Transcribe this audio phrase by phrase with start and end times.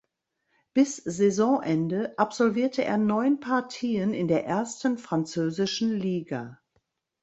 [0.73, 6.59] Bis Saisonende absolvierte er neun Partien in der ersten französischen Liga.